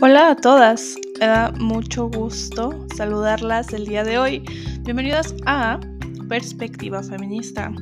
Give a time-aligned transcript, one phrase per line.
[0.00, 4.44] Hola a todas, me da mucho gusto saludarlas el día de hoy.
[4.82, 5.80] Bienvenidas a
[6.28, 7.72] Perspectiva Feminista,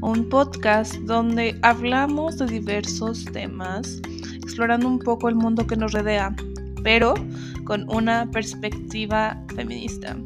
[0.00, 4.00] un podcast donde hablamos de diversos temas,
[4.36, 6.34] explorando un poco el mundo que nos rodea,
[6.82, 7.12] pero
[7.66, 10.16] con una perspectiva feminista.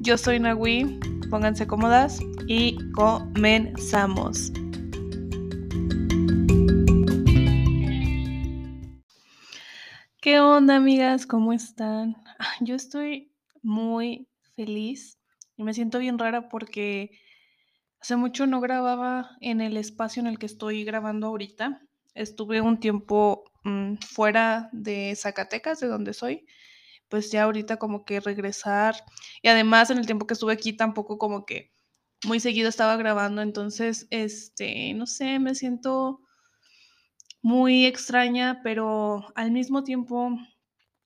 [0.00, 4.50] Yo soy Nagui, pónganse cómodas y comenzamos.
[10.26, 11.24] ¿Qué onda, amigas?
[11.24, 12.16] ¿Cómo están?
[12.40, 15.20] Ah, yo estoy muy feliz
[15.56, 17.12] y me siento bien rara porque
[18.00, 21.80] hace mucho no grababa en el espacio en el que estoy grabando ahorita.
[22.14, 26.44] Estuve un tiempo mm, fuera de Zacatecas, de donde soy.
[27.08, 28.96] Pues ya ahorita como que regresar.
[29.42, 31.70] Y además en el tiempo que estuve aquí tampoco como que
[32.24, 33.42] muy seguido estaba grabando.
[33.42, 36.25] Entonces, este, no sé, me siento
[37.46, 40.36] muy extraña, pero al mismo tiempo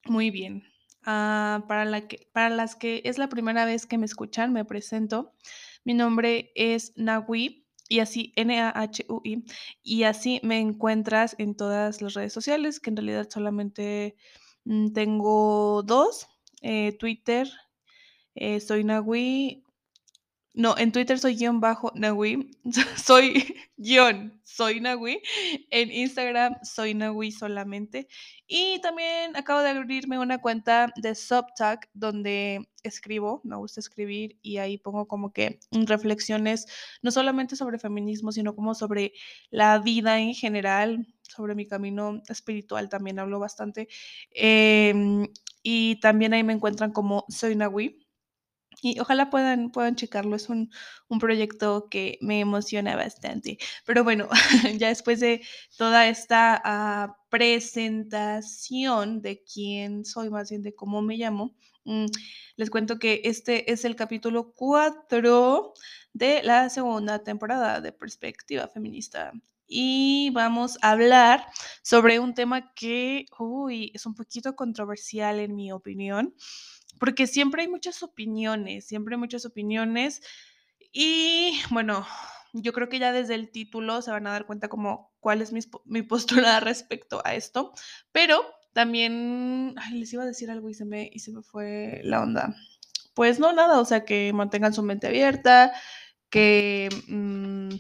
[0.07, 0.65] muy bien.
[1.05, 4.65] Ah, para, la que, para las que es la primera vez que me escuchan, me
[4.65, 5.35] presento.
[5.85, 9.45] Mi nombre es Nahui y así N-A-H-U-I
[9.83, 14.17] y así me encuentras en todas las redes sociales, que en realidad solamente
[14.65, 16.27] mm, tengo dos,
[16.63, 17.51] eh, Twitter,
[18.35, 19.63] eh, soy Nahui
[20.53, 22.51] no, en Twitter soy guion bajo Nahui.
[22.97, 25.23] soy guion, soy Nahui.
[25.71, 28.09] En Instagram soy Nahui solamente.
[28.49, 34.57] Y también acabo de abrirme una cuenta de Subtac donde escribo, me gusta escribir y
[34.57, 36.67] ahí pongo como que reflexiones
[37.03, 39.13] no solamente sobre feminismo, sino como sobre
[39.51, 43.89] la vida en general, sobre mi camino espiritual también hablo bastante.
[44.33, 45.29] Em,
[45.63, 48.10] y también ahí me encuentran como soy Nahui.
[48.83, 50.71] Y ojalá puedan, puedan checarlo, es un,
[51.21, 53.59] proyecto que me emociona bastante.
[53.85, 54.29] Pero bueno,
[54.79, 55.43] ya después de
[55.77, 62.07] toda esta ah, presentación de quién soy, más bien de cómo me llamo, mm,
[62.57, 65.75] les cuento que este es el capítulo 4
[66.13, 69.33] de la segunda temporada de Perspectiva Feminista.
[69.73, 71.47] Y vamos a hablar
[71.83, 76.35] sobre un tema que, uy, es un poquito controversial en mi opinión
[77.01, 80.23] porque siempre hay muchas opiniones, siempre hay muchas opiniones
[80.93, 82.07] y bueno,
[82.53, 85.51] yo creo que ya desde el título se van a dar cuenta como cuál es
[85.53, 87.73] mi, mi postura respecto a esto,
[88.13, 88.45] pero
[88.75, 92.55] también les iba a decir algo y se me, se me fue la onda.
[93.15, 95.73] Pues no, nada, o sea, que mantengan su mente abierta,
[96.29, 97.71] que, mm,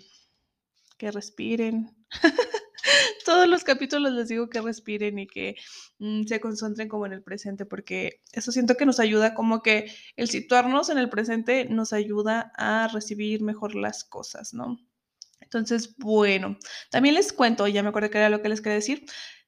[0.96, 1.94] que respiren.
[3.24, 5.56] todos los capítulos les digo que respiren y que
[5.98, 9.92] mm, se concentren como en el presente, porque eso siento que nos ayuda, como que
[10.16, 14.78] el situarnos en el presente nos ayuda a recibir mejor las cosas, ¿no?
[15.40, 16.58] Entonces, bueno,
[16.90, 19.04] también les cuento, ya me acuerdo que era lo que les quería decir,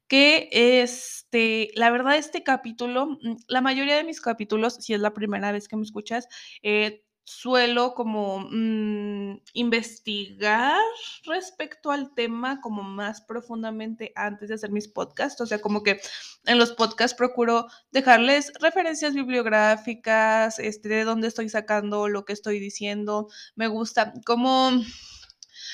[0.08, 5.14] que este, la verdad, este capítulo, mm, la mayoría de mis capítulos, si es la
[5.14, 6.28] primera vez que me escuchas,
[6.62, 10.80] eh, suelo como mm, investigar
[11.24, 15.40] respecto al tema como más profundamente antes de hacer mis podcasts.
[15.40, 16.00] O sea, como que
[16.46, 22.58] en los podcasts procuro dejarles referencias bibliográficas, este, de dónde estoy sacando lo que estoy
[22.58, 23.28] diciendo.
[23.54, 24.70] Me gusta como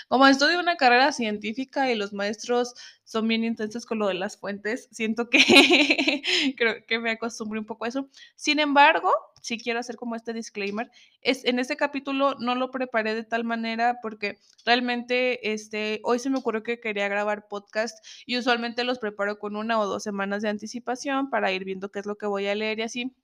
[0.08, 2.74] como estudio una carrera científica y los maestros
[3.04, 5.38] son bien intensos con lo de las fuentes, siento que
[6.56, 8.08] creo que me acostumbré un poco a eso.
[8.34, 13.14] Sin embargo, si quiero hacer como este disclaimer, es en este capítulo no lo preparé
[13.14, 18.36] de tal manera porque realmente este hoy se me ocurrió que quería grabar podcast y
[18.38, 22.06] usualmente los preparo con una o dos semanas de anticipación para ir viendo qué es
[22.06, 23.14] lo que voy a leer y así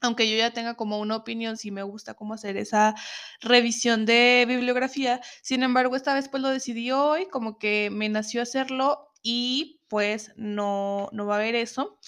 [0.00, 2.94] aunque yo ya tenga como una opinión, si me gusta cómo hacer esa
[3.40, 8.42] revisión de bibliografía, sin embargo, esta vez pues lo decidí hoy, como que me nació
[8.42, 11.98] hacerlo y pues no, no va a haber eso.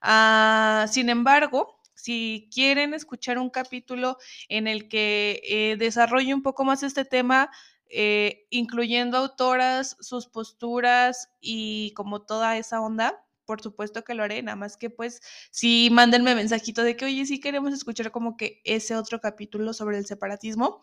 [0.00, 6.64] Ah, sin embargo, si quieren escuchar un capítulo en el que eh, desarrolle un poco
[6.64, 7.50] más este tema,
[7.90, 14.42] eh, incluyendo autoras, sus posturas y como toda esa onda, por supuesto que lo haré,
[14.42, 18.60] nada más que pues sí mándenme mensajito de que, oye, sí queremos escuchar como que
[18.62, 20.82] ese otro capítulo sobre el separatismo.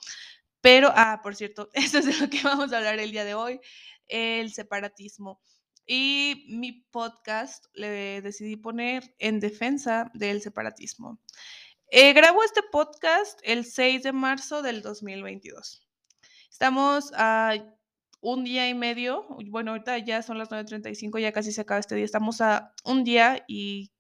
[0.61, 3.35] Pero, ah, por cierto, eso es de lo que vamos a hablar el día de
[3.35, 3.59] hoy,
[4.07, 5.39] el separatismo.
[5.85, 11.21] Y mi podcast le decidí poner en defensa del separatismo.
[11.91, 15.87] Eh, grabo este podcast el 6 de marzo del 2022.
[16.49, 17.53] Estamos a
[18.25, 21.93] un día y medio, bueno, ahorita ya son las 9.35, ya casi se acaba este
[21.93, 23.91] día, estamos a un día y,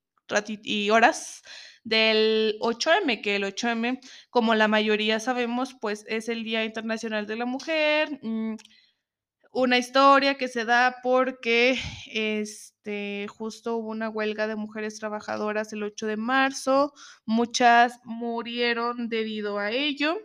[0.89, 1.43] horas
[1.83, 3.99] del 8M, que el 8M,
[4.31, 8.19] como la mayoría sabemos, pues es el Día Internacional de la Mujer.
[8.23, 8.55] Mm,
[9.51, 11.77] una historia que se da porque
[12.11, 16.93] este, justo hubo una huelga de mujeres trabajadoras el 8 de marzo,
[17.25, 20.17] muchas murieron debido a ello.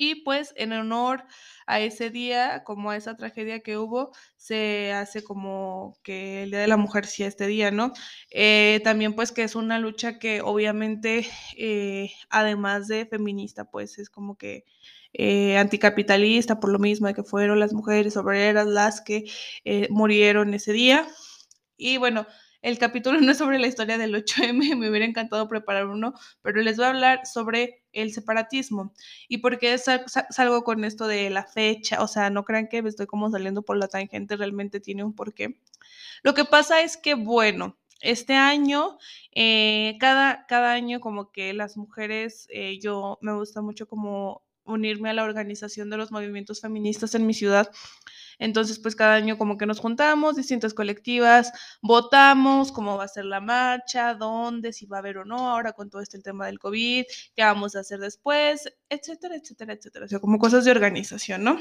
[0.00, 1.24] Y pues en honor
[1.66, 6.60] a ese día, como a esa tragedia que hubo, se hace como que el Día
[6.60, 7.92] de la Mujer sí este día, ¿no?
[8.30, 11.26] Eh, también pues que es una lucha que obviamente,
[11.58, 14.64] eh, además de feminista, pues es como que
[15.12, 19.24] eh, anticapitalista por lo mismo de que fueron las mujeres obreras las que
[19.90, 21.08] murieron ese día.
[21.76, 22.26] Y bueno,
[22.62, 26.60] el capítulo no es sobre la historia del 8M, me hubiera encantado preparar uno, pero
[26.60, 28.92] les voy a hablar sobre el separatismo
[29.28, 32.88] y por qué salgo con esto de la fecha, o sea, no crean que me
[32.88, 35.58] estoy como saliendo por la tangente, realmente tiene un porqué.
[36.22, 38.98] Lo que pasa es que, bueno, este año,
[39.32, 45.10] eh, cada, cada año como que las mujeres, eh, yo me gusta mucho como unirme
[45.10, 47.70] a la organización de los movimientos feministas en mi ciudad
[48.38, 51.52] entonces, pues cada año como que nos juntamos, distintas colectivas,
[51.82, 55.72] votamos cómo va a ser la marcha, dónde, si va a haber o no, ahora
[55.72, 57.04] con todo este tema del COVID,
[57.34, 60.04] qué vamos a hacer después, etcétera, etcétera, etcétera.
[60.04, 61.58] O sea, como cosas de organización, ¿no?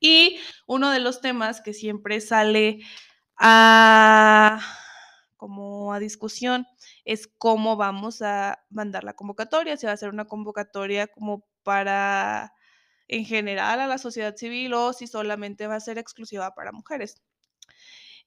[0.00, 2.80] Y uno de los temas que siempre sale
[3.36, 4.60] a
[5.36, 6.66] como a discusión
[7.04, 12.52] es cómo vamos a mandar la convocatoria, si va a ser una convocatoria como para
[13.08, 17.22] en general a la sociedad civil o si solamente va a ser exclusiva para mujeres.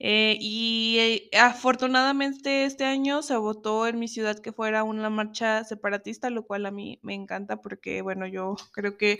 [0.04, 5.64] Eh, y eh, afortunadamente este año se votó en mi ciudad que fuera una marcha
[5.64, 9.20] separatista, lo cual a mí me encanta porque, bueno, yo creo que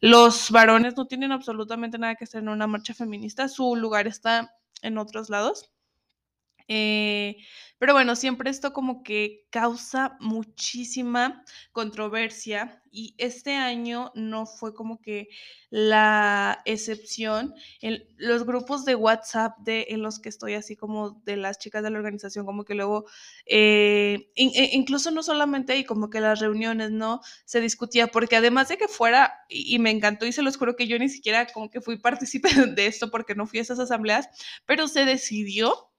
[0.00, 4.52] los varones no tienen absolutamente nada que hacer en una marcha feminista, su lugar está
[4.82, 5.70] en otros lados.
[6.68, 7.36] Eh,
[7.78, 14.98] pero bueno, siempre esto como que causa muchísima controversia y este año no fue como
[15.02, 15.28] que
[15.68, 17.54] la excepción.
[18.16, 21.90] Los grupos de WhatsApp de, en los que estoy así como de las chicas de
[21.90, 23.04] la organización, como que luego,
[23.44, 27.20] eh, e, incluso no solamente ahí, como que las reuniones, ¿no?
[27.44, 30.76] Se discutía, porque además de que fuera, y, y me encantó y se los juro
[30.76, 33.78] que yo ni siquiera como que fui partícipe de esto porque no fui a esas
[33.78, 34.28] asambleas,
[34.64, 35.90] pero se decidió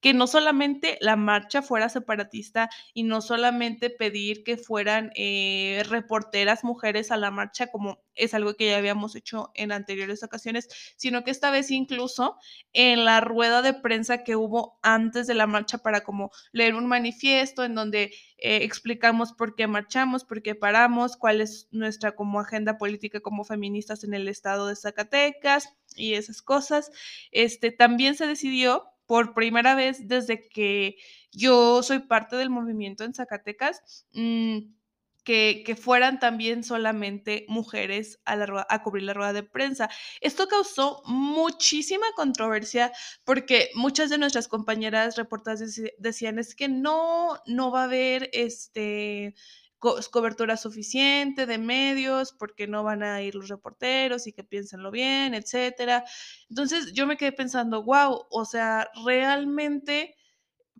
[0.00, 6.64] que no solamente la marcha fuera separatista y no solamente pedir que fueran eh, reporteras
[6.64, 11.24] mujeres a la marcha, como es algo que ya habíamos hecho en anteriores ocasiones, sino
[11.24, 12.36] que esta vez incluso
[12.72, 16.86] en la rueda de prensa que hubo antes de la marcha para como leer un
[16.86, 22.40] manifiesto en donde eh, explicamos por qué marchamos, por qué paramos, cuál es nuestra como
[22.40, 26.90] agenda política como feministas en el estado de Zacatecas y esas cosas.
[27.32, 30.94] Este también se decidió por primera vez desde que
[31.32, 34.58] yo soy parte del movimiento en Zacatecas, mm,
[35.24, 39.90] que, que, fueran también solamente mujeres a, la, a cubrir la rueda de prensa.
[40.20, 42.92] Esto causó muchísima controversia
[43.24, 49.34] porque muchas de nuestras compañeras reportadas decían es que no, no va a haber este
[49.80, 55.34] cobertura suficiente de medios, porque no van a ir los reporteros y que piénsenlo bien,
[55.34, 56.04] etcétera.
[56.48, 60.14] Entonces yo me quedé pensando, wow, o sea, realmente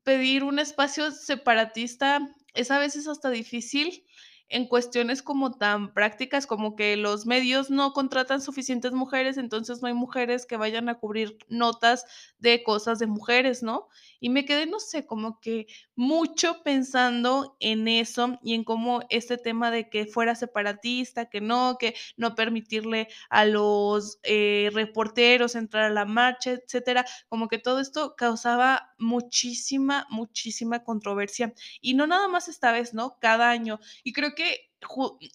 [0.05, 2.20] pedir un espacio separatista
[2.55, 4.05] es a veces hasta difícil
[4.50, 9.88] en cuestiones como tan prácticas como que los medios no contratan suficientes mujeres, entonces no
[9.88, 12.05] hay mujeres que vayan a cubrir notas
[12.38, 13.88] de cosas de mujeres, ¿no?
[14.19, 19.39] Y me quedé, no sé, como que mucho pensando en eso y en cómo este
[19.39, 25.84] tema de que fuera separatista, que no, que no permitirle a los eh, reporteros entrar
[25.84, 31.55] a la marcha, etcétera, como que todo esto causaba muchísima, muchísima controversia.
[31.81, 33.17] Y no nada más esta vez, ¿no?
[33.20, 33.79] Cada año.
[34.03, 34.40] Y creo que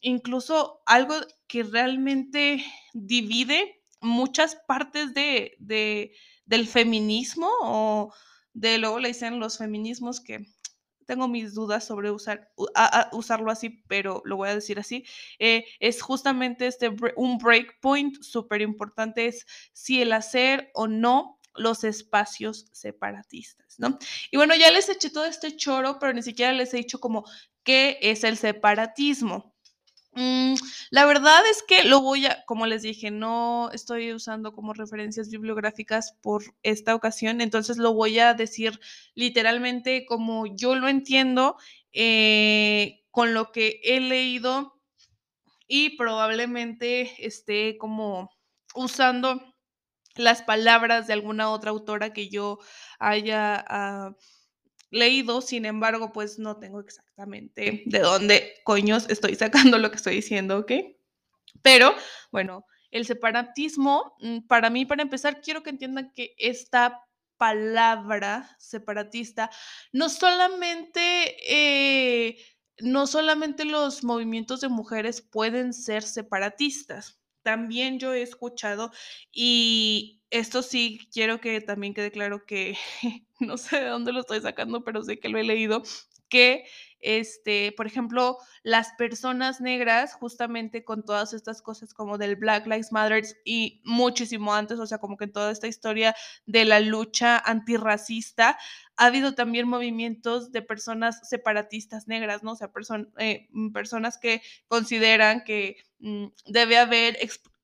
[0.01, 1.15] incluso algo
[1.47, 6.13] que realmente divide muchas partes de, de
[6.45, 8.13] del feminismo o
[8.53, 10.45] de luego le dicen los feminismos que
[11.05, 12.51] tengo mis dudas sobre usar,
[13.11, 15.05] usarlo así, pero lo voy a decir así,
[15.39, 21.83] eh, es justamente este, un breakpoint súper importante, es si el hacer o no los
[21.83, 23.97] espacios separatistas, ¿no?
[24.31, 27.23] Y bueno, ya les eché todo este choro, pero ni siquiera les he dicho como
[27.65, 29.53] qué es el separatismo.
[30.13, 30.55] Mm,
[30.91, 35.29] la verdad es que lo voy a, como les dije, no estoy usando como referencias
[35.29, 38.79] bibliográficas por esta ocasión, entonces lo voy a decir
[39.13, 41.57] literalmente como yo lo entiendo,
[41.91, 44.79] eh, con lo que he leído
[45.67, 48.29] y probablemente esté como
[48.75, 49.41] usando
[50.15, 52.59] las palabras de alguna otra autora que yo
[52.99, 53.65] haya...
[53.67, 54.15] Ah,
[54.95, 60.15] leído, sin embargo, pues no tengo exactamente de dónde coños estoy sacando lo que estoy
[60.15, 60.71] diciendo, ¿ok?
[61.61, 61.93] Pero
[62.31, 67.01] bueno, el separatismo, mm, para mí, para empezar, quiero que entiendan que esta
[67.37, 69.49] palabra separatista
[69.91, 72.37] no solamente, eh,
[72.79, 77.19] no solamente los movimientos de mujeres pueden ser separatistas.
[77.45, 78.91] También yo he escuchado,
[79.31, 82.75] y esto sí quiero que también quede claro que
[83.39, 85.83] no sé de dónde lo estoy sacando, pero sé que lo he leído,
[86.27, 86.65] que
[87.05, 92.91] este, por ejemplo, las personas negras, justamente con todas estas cosas como del Black Lives
[92.91, 98.57] Matter y muchísimo antes, o sea, como que toda esta historia de la lucha antirracista,
[98.97, 102.53] ha habido también movimientos de personas separatistas negras, ¿no?
[102.53, 102.71] O sea,
[103.17, 107.17] eh, mm, personas que consideran que mm, debe haber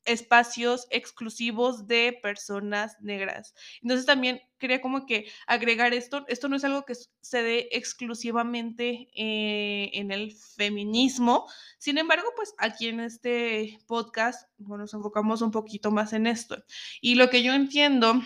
[0.05, 3.53] espacios exclusivos de personas negras.
[3.81, 9.09] Entonces también quería como que agregar esto, esto no es algo que se dé exclusivamente
[9.15, 15.51] eh, en el feminismo, sin embargo, pues aquí en este podcast bueno, nos enfocamos un
[15.51, 16.63] poquito más en esto.
[17.01, 18.21] Y lo que yo entiendo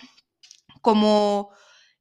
[0.82, 1.52] como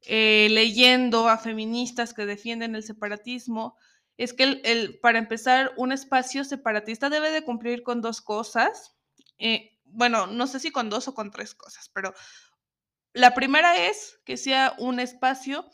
[0.03, 3.77] eh, leyendo a feministas que defienden el separatismo,
[4.17, 8.94] es que el, para empezar, un espacio separatista debe de cumplir con dos cosas.
[9.39, 12.15] Eh, bueno, no sé si con dos o con tres cosas, pero
[13.13, 15.67] la primera es que sea un espacio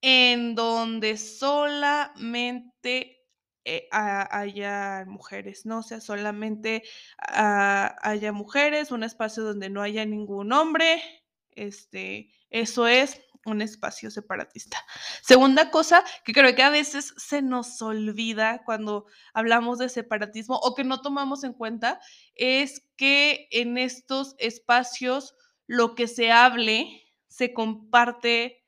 [0.00, 3.24] en donde solamente
[3.64, 5.82] eh, haya mujeres, ¿no?
[5.82, 6.84] Sea, solamente
[7.18, 11.02] ah, haya mujeres, un espacio donde no haya ningún hombre,
[11.50, 14.78] este, eso es un espacio separatista.
[15.22, 20.74] Segunda cosa que creo que a veces se nos olvida cuando hablamos de separatismo o
[20.74, 22.00] que no tomamos en cuenta
[22.34, 25.34] es que en estos espacios
[25.66, 28.66] lo que se hable se comparte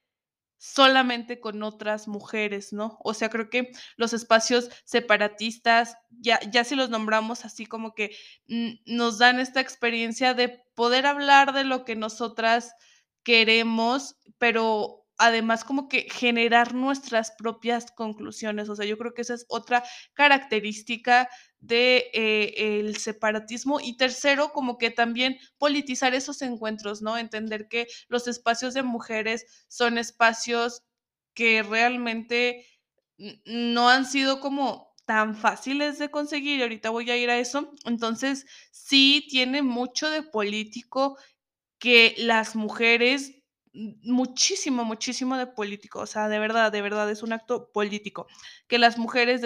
[0.58, 2.99] solamente con otras mujeres, ¿no?
[3.04, 8.16] O sea, creo que los espacios separatistas, ya, ya si los nombramos así como que
[8.49, 12.75] mm, nos dan esta experiencia de poder hablar de lo que nosotras
[13.28, 18.70] queremos, pero además como que generar nuestras propias conclusiones.
[18.70, 21.28] O sea, yo creo que esa es otra característica
[21.61, 28.28] de eh, separatismo y tercero como que también politizar esos encuentros no entender que los
[28.28, 30.85] espacios de mujeres son espacios
[31.35, 32.64] que realmente
[33.44, 37.73] no han sido como tan fáciles de conseguir y ahorita voy a ir a eso
[37.85, 41.18] entonces sí tiene mucho de político
[41.78, 43.35] que las mujeres,
[43.73, 48.26] muchísimo, muchísimo de político, o sea, de verdad, de verdad, es un acto político,
[48.68, 49.42] que las mujeres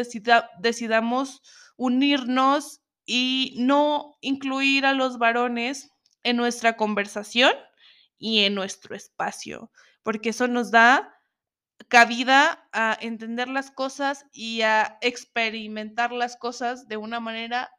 [0.60, 1.42] decidamos
[1.76, 5.90] unirnos y no incluir a los varones
[6.22, 7.52] en nuestra conversación
[8.18, 9.70] y en nuestro espacio,
[10.02, 11.12] porque eso nos da
[11.88, 17.70] cabida a entender las cosas y a experimentar las cosas de una manera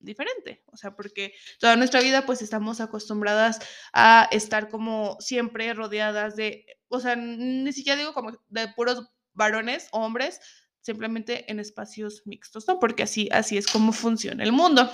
[0.00, 3.60] diferente, o sea, porque toda nuestra vida pues estamos acostumbradas
[3.92, 9.88] a estar como siempre rodeadas de, o sea, ni siquiera digo como de puros varones,
[9.92, 10.40] hombres,
[10.80, 12.78] simplemente en espacios mixtos, ¿no?
[12.78, 14.90] Porque así, así es como funciona el mundo.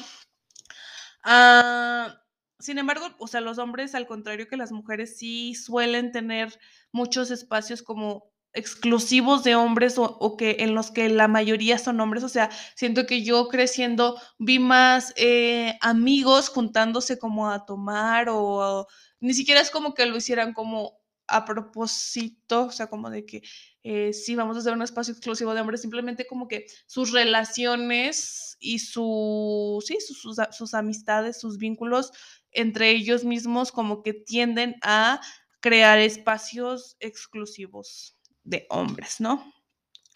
[1.23, 2.23] Ah,
[2.59, 6.59] sin embargo, o sea, los hombres, al contrario que las mujeres, sí suelen tener
[6.93, 12.25] muchos espacios como exclusivos de hombres o, que en los que la mayoría son hombres.
[12.25, 18.87] O sea, siento que yo creciendo vi más eh, amigos juntándose como a tomar o,
[19.21, 20.99] ni siquiera es como que lo hicieran como
[21.29, 23.43] a propósito, o sea, como de que
[23.83, 28.57] eh, sí, vamos a hacer un espacio exclusivo de hombres, simplemente como que sus relaciones
[28.61, 32.13] y su, sí, sus, sus amistades, sus vínculos
[32.53, 35.21] entre ellos mismos como que tienden a
[35.61, 38.16] crear espacios exclusivos
[38.47, 39.53] de hombres, ¿no?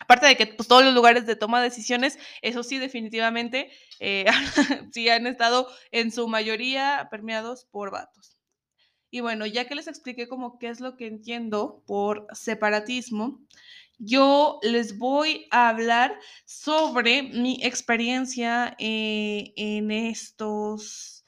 [0.00, 3.70] Aparte de que pues, todos los lugares de toma de decisiones, eso sí, definitivamente,
[4.00, 4.24] eh,
[4.92, 8.38] sí han estado en su mayoría permeados por vatos.
[9.10, 13.40] Y bueno, ya que les expliqué como qué es lo que entiendo por separatismo,
[13.98, 21.24] yo les voy a hablar sobre mi experiencia eh, en estos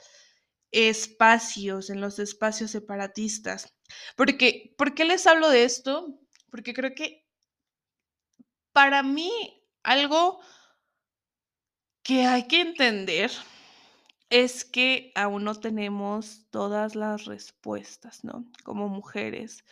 [0.71, 3.75] espacios, en los espacios separatistas.
[4.17, 6.19] Porque, ¿Por qué les hablo de esto?
[6.53, 7.27] Porque creo que
[8.73, 9.33] para mí
[9.83, 10.39] algo
[12.05, 13.31] que hay que entender
[14.29, 18.45] es que aún no tenemos todas las respuestas, ¿no?
[18.65, 19.65] Como mujeres.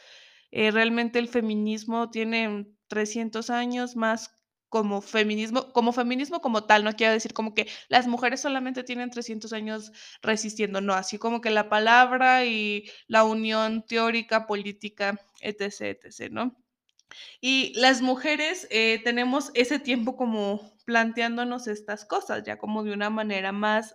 [0.50, 4.30] Eh, realmente el feminismo tiene 300 años más
[4.70, 9.10] como feminismo, como feminismo como tal, no quiero decir como que las mujeres solamente tienen
[9.10, 15.98] 300 años resistiendo, no, así como que la palabra y la unión teórica, política, etc.,
[16.04, 16.56] etc., ¿no?
[17.40, 23.10] Y las mujeres eh, tenemos ese tiempo como planteándonos estas cosas, ya como de una
[23.10, 23.92] manera más,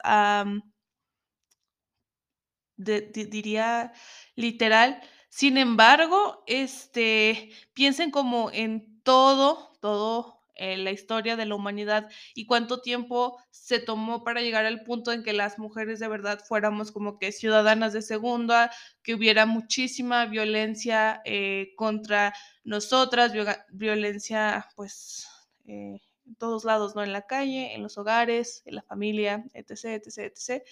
[2.77, 3.93] diría
[4.35, 5.01] literal.
[5.29, 12.45] Sin embargo, este, piensen como en todo, todo en la historia de la humanidad y
[12.45, 16.91] cuánto tiempo se tomó para llegar al punto en que las mujeres de verdad fuéramos
[16.91, 18.71] como que ciudadanas de segunda,
[19.03, 22.33] que hubiera muchísima violencia eh, contra
[22.63, 23.33] nosotras,
[23.69, 25.27] violencia pues
[25.65, 27.03] eh, en todos lados, ¿no?
[27.03, 30.63] En la calle, en los hogares, en la familia, etc., etc., etc.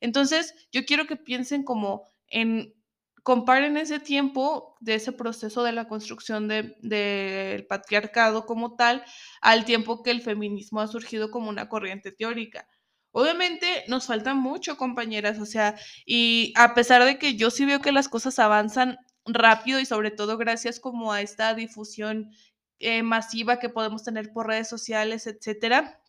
[0.00, 2.74] Entonces, yo quiero que piensen como en
[3.22, 9.04] comparen ese tiempo de ese proceso de la construcción del de, patriarcado como tal
[9.40, 12.66] al tiempo que el feminismo ha surgido como una corriente teórica.
[13.12, 17.80] Obviamente nos falta mucho, compañeras, o sea, y a pesar de que yo sí veo
[17.80, 22.30] que las cosas avanzan rápido y sobre todo gracias como a esta difusión
[22.78, 25.99] eh, masiva que podemos tener por redes sociales, etcétera,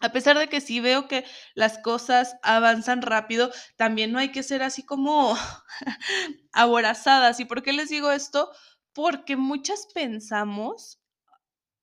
[0.00, 1.24] a pesar de que sí veo que
[1.54, 5.36] las cosas avanzan rápido, también no hay que ser así como
[6.52, 7.40] aborazadas.
[7.40, 8.50] ¿Y por qué les digo esto?
[8.92, 11.00] Porque muchas pensamos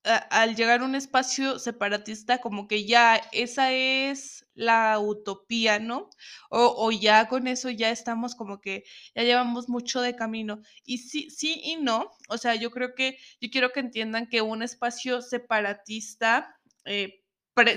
[0.03, 6.10] al llegar a un espacio separatista como que ya esa es la utopía, ¿no?
[6.50, 8.84] O, o, ya con eso ya estamos como que
[9.15, 10.62] ya llevamos mucho de camino.
[10.84, 12.12] Y sí, sí y no.
[12.27, 16.60] O sea, yo creo que, yo quiero que entiendan que un espacio separatista...
[16.86, 17.23] Eh,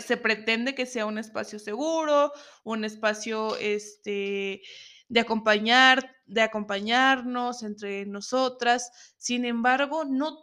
[0.00, 2.32] se pretende que sea un espacio seguro,
[2.64, 4.62] un espacio este,
[5.08, 8.90] de acompañar, de acompañarnos entre nosotras.
[9.18, 10.38] Sin embargo, no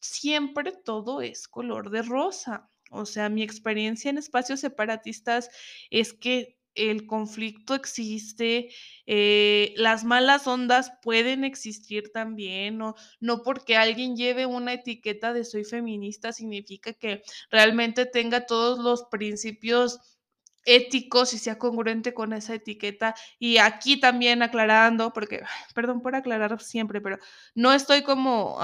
[0.00, 2.70] siempre todo es color de rosa.
[2.90, 5.48] O sea, mi experiencia en espacios separatistas
[5.90, 8.70] es que el conflicto existe,
[9.06, 15.44] eh, las malas ondas pueden existir también, no, no porque alguien lleve una etiqueta de
[15.44, 20.00] soy feminista significa que realmente tenga todos los principios
[20.64, 23.14] éticos y sea congruente con esa etiqueta.
[23.38, 25.42] Y aquí también aclarando, porque,
[25.74, 27.18] perdón por aclarar siempre, pero
[27.54, 28.58] no estoy como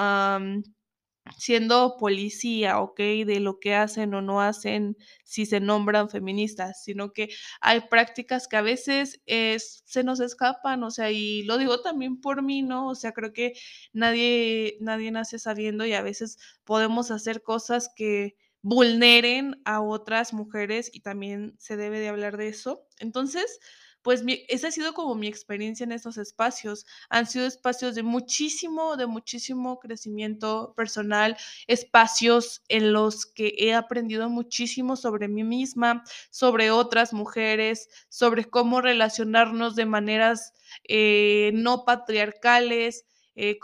[1.36, 2.98] siendo policía, ¿ok?
[2.98, 7.28] De lo que hacen o no hacen si se nombran feministas, sino que
[7.60, 12.20] hay prácticas que a veces es, se nos escapan, o sea, y lo digo también
[12.20, 12.88] por mí, ¿no?
[12.88, 13.52] O sea, creo que
[13.92, 20.90] nadie, nadie nace sabiendo y a veces podemos hacer cosas que vulneren a otras mujeres
[20.92, 22.86] y también se debe de hablar de eso.
[22.98, 23.60] Entonces,
[24.02, 26.86] pues esa ha sido como mi experiencia en estos espacios.
[27.10, 34.28] Han sido espacios de muchísimo, de muchísimo crecimiento personal, espacios en los que he aprendido
[34.30, 40.52] muchísimo sobre mí misma, sobre otras mujeres, sobre cómo relacionarnos de maneras
[40.88, 43.58] eh, no patriarcales, eh,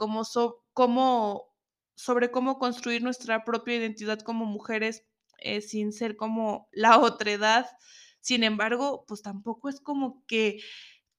[1.96, 5.04] sobre cómo construir nuestra propia identidad como mujeres
[5.38, 7.66] eh, sin ser como la otredad.
[8.24, 10.60] Sin embargo, pues tampoco es como que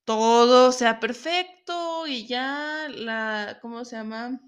[0.06, 4.42] todo sea perfecto y ya la, ¿cómo se llama?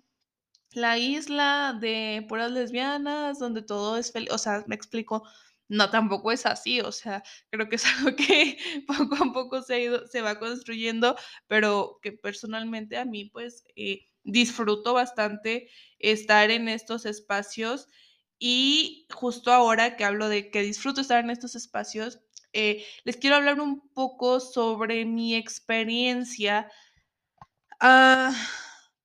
[0.72, 5.24] La isla de puras lesbianas, donde todo es feliz, o sea, me explico,
[5.70, 9.76] no, tampoco es así, o sea, creo que es algo que poco a poco se,
[9.76, 11.16] ha ido, se va construyendo,
[11.48, 17.88] pero que personalmente a mí, pues, eh, disfruto bastante estar en estos espacios
[18.40, 22.20] y justo ahora que hablo de que disfruto estar en estos espacios,
[22.58, 26.72] eh, les quiero hablar un poco sobre mi experiencia
[27.80, 28.34] ah,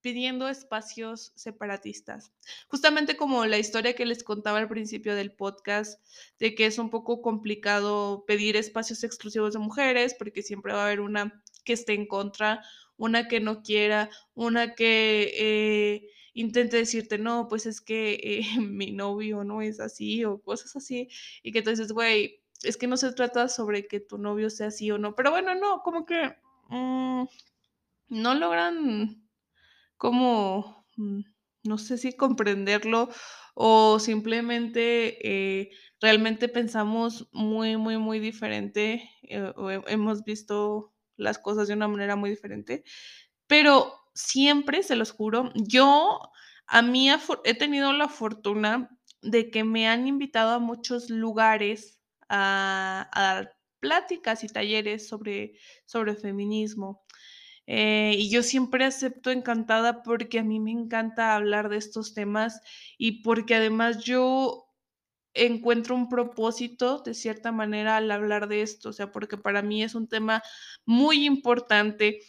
[0.01, 2.33] pidiendo espacios separatistas.
[2.69, 6.01] Justamente como la historia que les contaba al principio del podcast,
[6.39, 10.87] de que es un poco complicado pedir espacios exclusivos de mujeres, porque siempre va a
[10.87, 12.63] haber una que esté en contra,
[12.97, 15.31] una que no quiera, una que...
[15.37, 20.75] Eh, intente decirte, no, pues es que eh, mi novio no es así o cosas
[20.77, 21.09] así,
[21.43, 24.91] y que entonces, güey, es que no se trata sobre que tu novio sea así
[24.91, 26.35] o no, pero bueno, no, como que
[26.69, 27.25] mm,
[28.09, 29.29] no logran
[29.97, 31.21] como, mm,
[31.65, 33.09] no sé si comprenderlo
[33.55, 35.71] o simplemente eh,
[36.01, 42.17] realmente pensamos muy, muy, muy diferente eh, o hemos visto las cosas de una manera
[42.17, 42.85] muy diferente,
[43.47, 46.21] pero siempre, se los juro, yo
[46.67, 47.11] a mí
[47.45, 54.45] he tenido la fortuna de que me han invitado a muchos lugares a, dar pláticas
[54.45, 55.55] y talleres sobre,
[55.85, 57.05] sobre feminismo.
[57.67, 62.61] Eh, y yo siempre acepto encantada porque a mí me encanta hablar de estos temas
[62.99, 64.67] y porque además yo
[65.35, 69.83] encuentro un propósito de cierta manera al hablar de esto, o sea, porque para mí
[69.83, 70.43] es un tema
[70.85, 72.21] muy importante.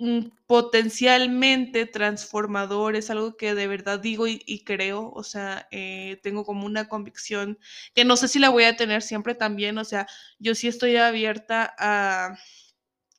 [0.00, 6.44] Mm, potencialmente transformador, es algo que de verdad digo y, creo, o sea, eh, tengo
[6.44, 7.58] como una convicción
[7.94, 10.06] que no sé si la voy a tener siempre también, o sea,
[10.38, 12.38] yo sí estoy abierta a,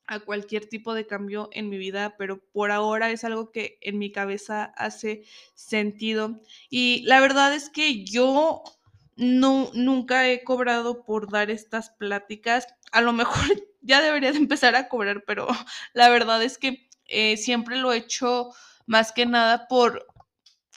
[0.08, 4.00] a cualquier tipo de cambio en mi vida, pero por ahora es algo que en
[4.00, 5.24] mi cabeza hace
[5.56, 6.42] sentido.
[6.70, 8.64] Y la verdad es que yo
[9.20, 12.68] no, nunca he cobrado por dar estas pláticas.
[12.92, 13.44] A lo mejor
[13.82, 15.48] ya debería de empezar a cobrar, pero
[15.94, 18.52] la verdad es que eh, siempre lo he hecho
[18.86, 20.08] más que nada por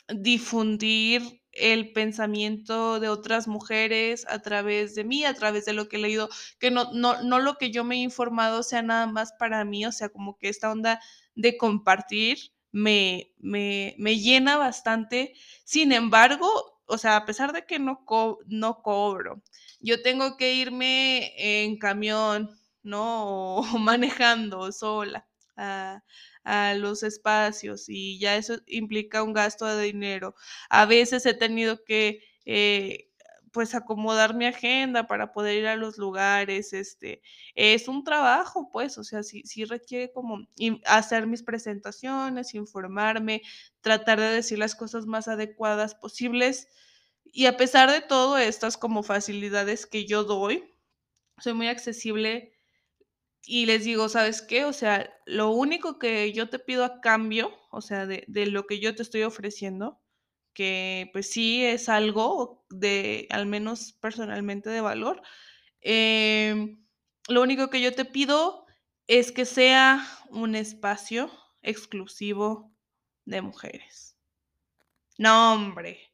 [0.09, 5.96] difundir el pensamiento de otras mujeres a través de mí, a través de lo que
[5.96, 6.28] he leído,
[6.59, 9.85] que no, no, no lo que yo me he informado sea nada más para mí,
[9.85, 11.00] o sea, como que esta onda
[11.35, 12.38] de compartir
[12.72, 15.35] me, me, me llena bastante.
[15.64, 18.05] Sin embargo, o sea, a pesar de que no,
[18.46, 19.42] no cobro,
[19.81, 21.33] yo tengo que irme
[21.64, 22.50] en camión,
[22.83, 23.57] ¿no?
[23.76, 25.26] O manejando sola
[25.57, 26.02] a,
[26.44, 30.35] a los espacios y ya eso implica un gasto de dinero.
[30.70, 32.20] A veces he tenido que...
[32.44, 33.09] Eh,
[33.52, 37.22] pues acomodar mi agenda para poder ir a los lugares, este,
[37.54, 40.38] es un trabajo, pues, o sea, sí, sí requiere como
[40.86, 43.42] hacer mis presentaciones, informarme,
[43.82, 46.68] tratar de decir las cosas más adecuadas posibles.
[47.24, 50.74] Y a pesar de todo estas como facilidades que yo doy,
[51.38, 52.54] soy muy accesible
[53.44, 54.64] y les digo, ¿sabes qué?
[54.64, 58.66] O sea, lo único que yo te pido a cambio, o sea, de, de lo
[58.66, 60.01] que yo te estoy ofreciendo,
[60.54, 65.22] que pues sí es algo de, al menos personalmente, de valor,
[65.80, 66.84] em,
[67.28, 68.66] lo único que yo te pido
[69.06, 71.30] es que sea un espacio
[71.62, 72.72] exclusivo
[73.24, 74.16] de mujeres.
[75.18, 76.12] No, hombre.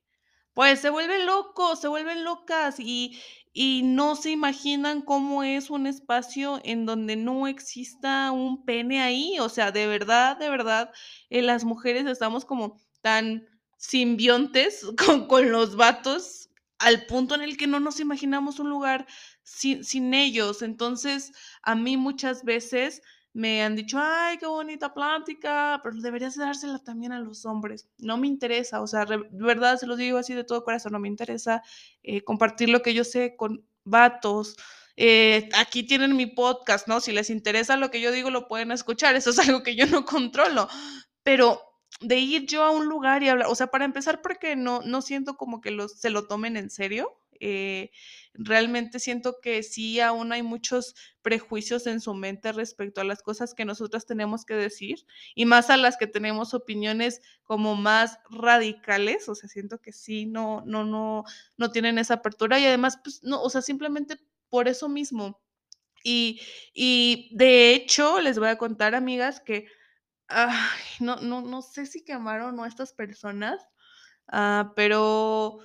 [0.54, 3.20] Pues se vuelven locos, se vuelven locas y,
[3.52, 9.38] y no se imaginan cómo es un espacio en donde no exista un pene ahí.
[9.40, 10.92] O sea, de verdad, de verdad,
[11.30, 13.46] eh, las mujeres estamos como tan
[13.78, 19.06] simbiontes con, con los vatos al punto en el que no nos imaginamos un lugar
[19.42, 20.62] sin, sin ellos.
[20.62, 26.78] Entonces, a mí muchas veces me han dicho, ay, qué bonita plática, pero deberías dársela
[26.78, 27.88] también a los hombres.
[27.98, 30.98] No me interesa, o sea, de verdad se lo digo así de todo corazón, no
[30.98, 31.62] me interesa
[32.02, 34.56] eh, compartir lo que yo sé con vatos.
[34.96, 37.00] Eh, aquí tienen mi podcast, ¿no?
[37.00, 39.14] Si les interesa lo que yo digo, lo pueden escuchar.
[39.14, 40.68] Eso es algo que yo no controlo.
[41.22, 41.67] Pero
[42.00, 45.02] de ir yo a un lugar y hablar, o sea, para empezar, porque no, no
[45.02, 47.18] siento como que los, se lo tomen en serio.
[47.40, 47.90] Eh,
[48.34, 53.54] realmente siento que sí, aún hay muchos prejuicios en su mente respecto a las cosas
[53.54, 59.28] que nosotras tenemos que decir y más a las que tenemos opiniones como más radicales,
[59.28, 61.24] o sea, siento que sí, no, no, no,
[61.56, 64.16] no tienen esa apertura y además, pues, no, o sea, simplemente
[64.48, 65.40] por eso mismo.
[66.04, 66.40] Y,
[66.74, 69.66] y de hecho, les voy a contar, amigas, que
[70.28, 73.66] ay, no, no, no sé si quemaron a estas personas,
[74.32, 75.60] uh, pero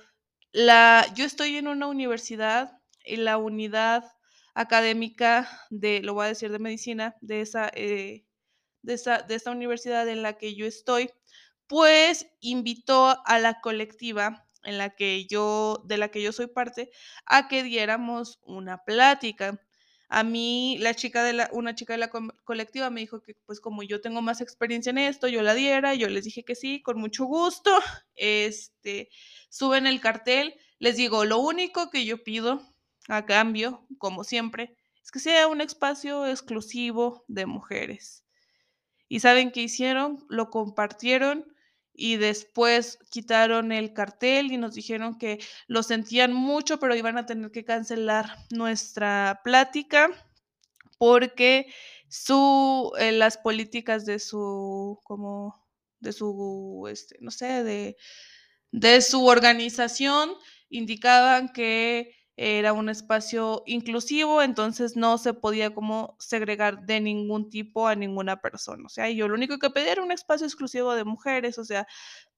[0.52, 4.04] la, yo estoy en una universidad, en la unidad
[4.54, 8.26] académica de, lo voy a decir, de medicina, de esa, eh,
[8.82, 11.10] de esa, de universidad en la que yo estoy,
[11.66, 16.90] pues invitó a la colectiva en la que yo, de la que yo soy parte,
[17.26, 19.63] a que diéramos una plática.
[20.08, 22.10] A mí, la chica de la, una chica de la
[22.44, 25.94] colectiva me dijo que pues como yo tengo más experiencia en esto, yo la diera,
[25.94, 27.70] yo les dije que sí, con mucho gusto.
[28.16, 29.10] Este,
[29.48, 32.62] suben el cartel, les digo, lo único que yo pido
[33.08, 38.24] a cambio, como siempre, es que sea un espacio exclusivo de mujeres.
[39.08, 40.24] ¿Y saben qué hicieron?
[40.28, 41.53] Lo compartieron
[41.94, 47.26] y después quitaron el cartel y nos dijeron que lo sentían mucho, pero iban a
[47.26, 50.10] tener que cancelar nuestra plática
[50.98, 51.72] porque
[52.08, 55.64] su, eh, las políticas de su, como,
[56.00, 57.96] de su, este, no sé, de,
[58.72, 60.32] de su organización
[60.68, 67.86] indicaban que era un espacio inclusivo, entonces no se podía como segregar de ningún tipo
[67.86, 68.84] a ninguna persona.
[68.86, 71.86] O sea, yo lo único que pedía era un espacio exclusivo de mujeres, o sea,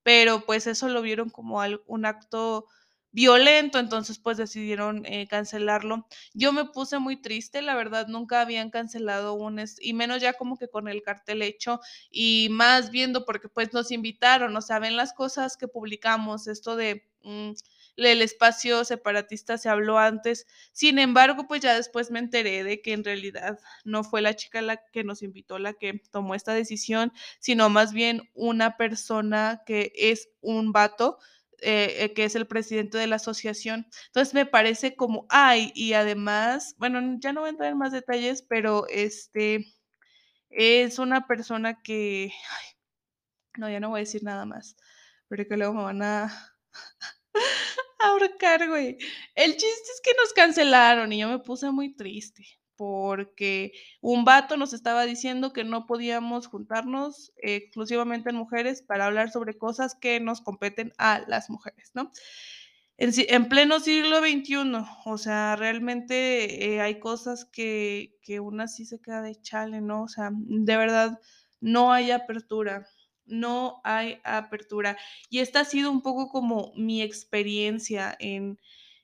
[0.03, 2.67] pero pues eso lo vieron como un acto
[3.13, 6.07] violento, entonces pues decidieron eh, cancelarlo.
[6.35, 10.59] Yo me puse muy triste, la verdad, nunca habían cancelado un, y menos ya como
[10.59, 11.81] que con el cartel hecho,
[12.11, 16.77] y más viendo porque pues nos invitaron, o sea, ven las cosas que publicamos, esto
[16.77, 17.09] de...
[17.23, 17.53] Mm,
[17.97, 20.47] el espacio separatista se habló antes.
[20.73, 24.63] Sin embargo, pues ya después me enteré de que en realidad no fue la chica
[24.63, 29.93] la que nos invitó la que tomó esta decisión, sino más bien una persona que
[29.97, 31.19] es un vato.
[31.63, 33.87] Eh, eh, que es el presidente de la asociación.
[34.09, 37.93] Entonces me parece como, ay, y además, bueno, ya no voy a entrar en más
[37.93, 39.65] detalles, pero este
[40.51, 42.31] es una persona que,
[43.57, 44.77] no, ya no voy a decir nada más,
[45.29, 46.57] pero que luego me van a,
[47.99, 48.99] ahorcar, güey.
[49.35, 52.45] El chiste es que nos cancelaron y yo me puse muy triste.
[52.77, 59.31] porque un vato nos estaba diciendo que no podíamos juntarnos exclusivamente en mujeres para hablar
[59.31, 62.13] sobre cosas que nos competen a las mujeres, ¿no?
[62.99, 64.57] En, pleno siglo XXI,
[65.05, 70.05] o sea, realmente eh, hay cosas que, que una sí se queda de chale, ¿no?
[70.05, 71.21] O sea, de verdad,
[71.61, 72.87] no hay apertura,
[73.27, 74.97] no hay apertura.
[75.31, 78.59] Y esta ha sido un poco como mi experiencia en,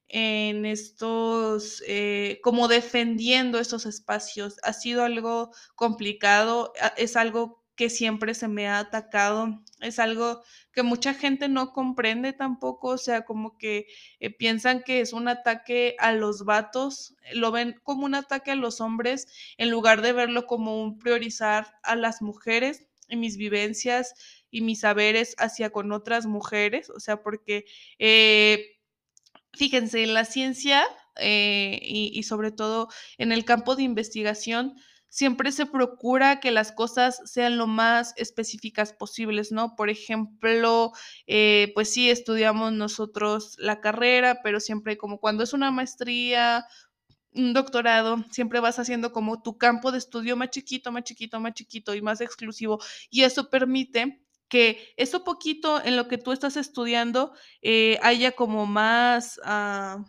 [0.09, 4.57] en estos, eh, como defendiendo estos espacios.
[4.63, 10.83] Ha sido algo complicado, es algo que siempre se me ha atacado, es algo que
[10.83, 13.87] mucha gente no comprende tampoco, o sea, como que
[14.21, 18.57] eh, piensan que es un ataque a los vatos, lo ven como un ataque a
[18.57, 24.15] los hombres en lugar de verlo como un priorizar a las mujeres y mis vivencias
[24.51, 27.67] y mis saberes hacia con otras mujeres, o sea, porque
[27.99, 28.79] eh,
[29.53, 30.85] fíjense, en la ciencia
[31.17, 34.75] eh, y, sobre todo en el campo de investigación,
[35.09, 39.77] siempre se procura que las cosas sean lo más específicas posibles, ¿no?
[39.77, 40.93] Por ejemplo,
[41.27, 46.67] eh, pues sí, estudiamos nosotros la carrera, pero siempre como cuando es una maestría,
[47.35, 51.55] un doctorado, siempre vas haciendo como tu campo de estudio más chiquito, más chiquito, más
[51.55, 52.79] chiquito y más exclusivo.
[53.11, 58.67] Y eso permite que eso poquito en lo que tú estás estudiando eh, haya como
[58.67, 60.05] más, ah,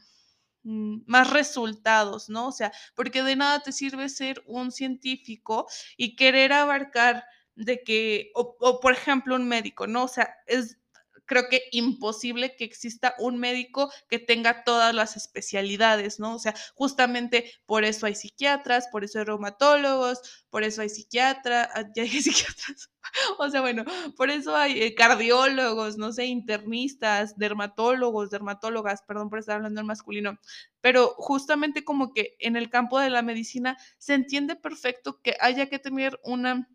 [0.63, 2.47] mm, más resultados, ¿no?
[2.47, 7.23] O sea, porque de nada te sirve ser un científico y querer abarcar
[7.55, 10.03] de que, o, o por ejemplo, un médico, ¿no?
[10.05, 10.77] O sea, es
[11.25, 16.35] creo que imposible que exista un médico que tenga todas las especialidades, ¿no?
[16.35, 21.69] O sea, justamente por eso hay psiquiatras, por eso hay reumatólogos, por eso hay psiquiatras,
[21.73, 22.89] ah, ya hay psiquiatras,
[23.37, 23.83] o sea, bueno,
[24.15, 29.87] por eso hay eh, cardiólogos, no sé, internistas, dermatólogos, dermatólogas, perdón por estar hablando en
[29.87, 30.39] masculino,
[30.81, 35.67] pero justamente como que en el campo de la medicina se entiende perfecto que haya
[35.69, 36.67] que tener una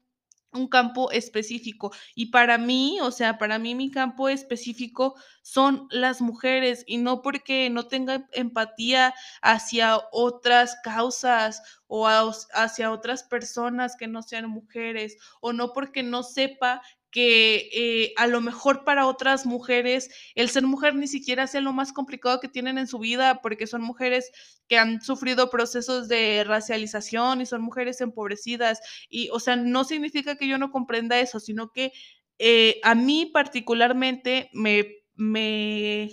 [0.52, 1.92] un campo específico.
[2.14, 7.22] Y para mí, o sea, para mí mi campo específico son las mujeres y no
[7.22, 15.16] porque no tenga empatía hacia otras causas o hacia otras personas que no sean mujeres
[15.40, 20.64] o no porque no sepa que eh, a lo mejor para otras mujeres el ser
[20.64, 24.31] mujer ni siquiera sea lo más complicado que tienen en su vida, porque son mujeres
[24.68, 28.81] que han sufrido procesos de racialización y son mujeres empobrecidas.
[29.09, 31.92] Y, o sea, no significa que yo no comprenda eso, sino que
[32.38, 36.11] eh, a mí particularmente me, me,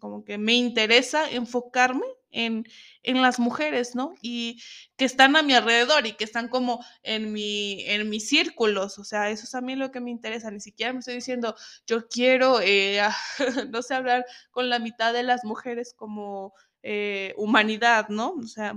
[0.00, 2.64] como que me interesa enfocarme en,
[3.04, 4.14] las mujeres, ¿no?
[4.22, 4.62] Y
[4.96, 9.04] que están a mi alrededor y que están como en, mi, en mis círculos, o
[9.04, 11.54] sea, eso es a mí lo que me interesa, ni siquiera me estoy diciendo,
[11.86, 13.00] yo quiero, eh,
[13.70, 18.32] no sé, hablar con la mitad de las mujeres como eh, humanidad, ¿no?
[18.32, 18.74] O sea,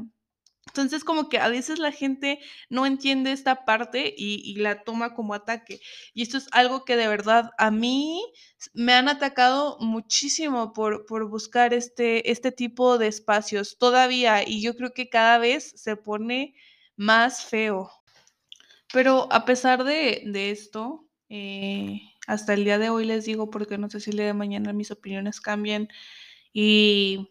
[0.67, 5.33] entonces, como que a veces la gente no entiende esta parte y, la toma como
[5.33, 5.79] ataque.
[6.13, 8.23] Y esto es algo que de verdad a mí
[8.73, 14.47] me han atacado muchísimo por, por buscar este, este tipo de espacios todavía.
[14.47, 16.55] Y yo creo que cada vez se pone
[16.95, 17.91] más feo.
[18.91, 23.89] Pero a pesar de, esto, eh, hasta el día de hoy les digo, porque no
[23.89, 25.89] sé si el día de mañana mis opiniones cambien
[26.53, 27.27] y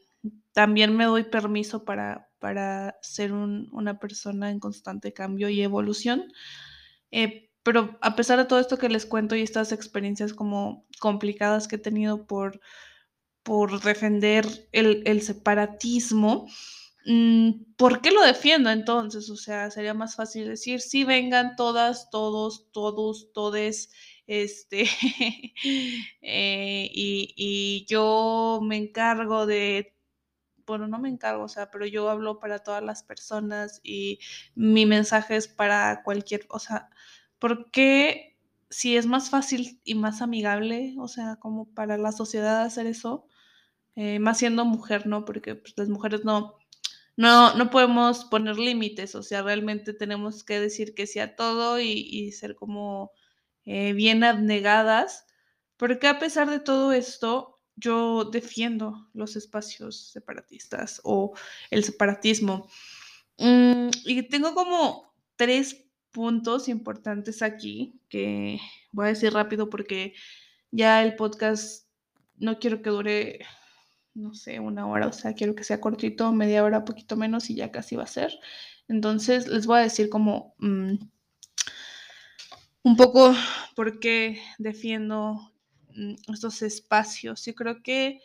[0.52, 6.32] también me doy permiso para, para ser una persona en constante cambio y evolución.
[7.10, 11.68] Eh, pero a pesar de todo esto que les cuento y estas experiencias como complicadas
[11.68, 12.60] que he tenido por,
[13.42, 16.48] por defender el, separatismo,
[17.06, 19.30] mm, ¿por qué lo defiendo entonces?
[19.30, 23.90] O sea, sería más fácil decir, sí, vengan todas, todos, todos, todes,
[24.26, 24.84] este,
[26.22, 29.94] eh, y, y yo me encargo de
[30.72, 34.18] bueno, no me encargo, o sea, pero yo hablo para todas las personas y
[34.54, 36.88] mi mensaje es para cualquier, o sea,
[37.38, 38.32] ¿por qué
[38.72, 43.26] si es más fácil y más amigable, o sea, como para la sociedad hacer eso,
[43.96, 45.26] eh, más siendo mujer, ¿no?
[45.26, 46.56] Porque pues, las mujeres no,
[47.16, 51.80] no, no podemos poner límites, o sea, realmente tenemos que decir que sí a todo
[51.80, 53.12] y, ser como
[53.66, 55.26] eh, bien abnegadas,
[55.76, 61.34] porque a pesar de todo esto, yo defiendo los espacios separatistas o
[61.70, 62.68] el separatismo.
[63.38, 68.58] Mm, y tengo como tres puntos importantes aquí que
[68.92, 70.14] voy a decir rápido porque
[70.70, 71.86] ya el podcast
[72.36, 73.40] no quiero que dure,
[74.14, 77.54] no sé, una hora, o sea, quiero que sea cortito, media hora, poquito menos y
[77.54, 78.32] ya casi va a ser.
[78.88, 80.94] Entonces les voy a decir como mm,
[82.82, 83.34] un poco
[83.74, 85.51] por qué defiendo
[86.32, 87.44] estos espacios.
[87.44, 88.20] Yo creo que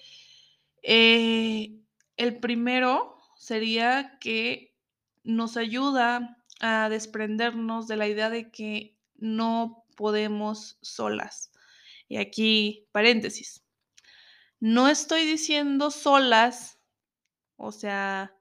[0.83, 1.79] eh,
[2.17, 4.75] el primero sería que
[5.23, 11.51] nos ayuda a desprendernos de la idea de que no podemos solas.
[12.07, 13.63] Y aquí, paréntesis.
[14.59, 16.79] No estoy diciendo solas,
[17.57, 18.35] o sea,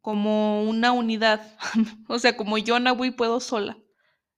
[0.00, 1.56] como una unidad,
[2.08, 3.76] o sea, como yo, Nahui, puedo sola.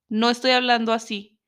[0.09, 1.39] No estoy hablando así.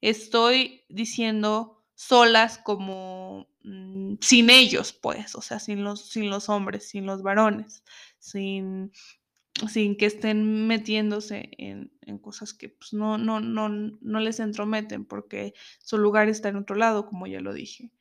[0.00, 6.88] Estoy diciendo solas como mm, sin ellos, pues, o sea, sin los, sin los hombres,
[6.88, 7.84] sin los varones,
[8.18, 8.90] sin,
[9.70, 15.04] sin que estén metiéndose en, en cosas que pues, no, no, no, no les entrometen
[15.04, 17.92] porque su lugar está en otro lado, como ya lo dije.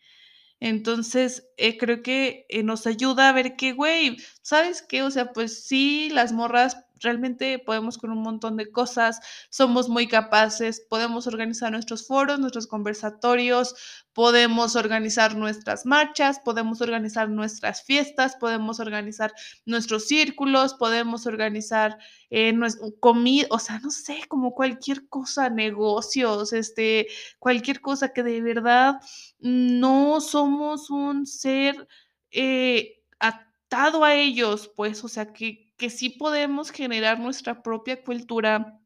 [0.60, 5.04] Entonces, eh, creo que eh, nos ayuda a ver que, güey, ¿sabes qué?
[5.04, 10.08] O sea, pues sí, las morras realmente podemos con un montón de cosas, somos muy
[10.08, 13.76] capaces, podemos organizar nuestros foros, nuestros conversatorios,
[14.14, 19.34] podemos organizar nuestras marchas, podemos organizar nuestras fiestas, podemos organizar
[19.66, 21.98] nuestros círculos, podemos organizar
[22.30, 22.54] eh,
[23.00, 27.08] comida, o sea, no sé, como cualquier cosa, negocios, este,
[27.40, 28.96] cualquier cosa que de verdad
[29.40, 31.88] no somos un ser
[32.32, 38.80] eh, atado a ellos, pues, o sea, que, que sí podemos generar nuestra propia cultura,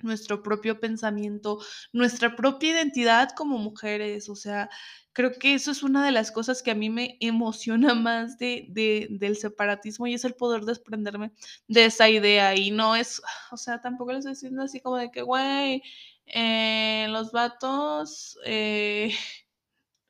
[0.00, 1.60] nuestro propio pensamiento,
[1.94, 4.68] nuestra propia identidad como mujeres, o sea,
[5.14, 8.66] creo que eso es una de las cosas que a mí me emociona más de,
[8.68, 11.32] de, del separatismo y es el poder desprenderme
[11.68, 15.10] de esa idea y no es, o sea, tampoco les estoy diciendo así como de
[15.10, 15.82] que, güey,
[16.26, 19.14] eh, los vatos, eh,